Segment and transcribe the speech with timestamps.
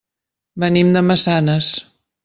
[0.63, 1.73] Venim de Massanes.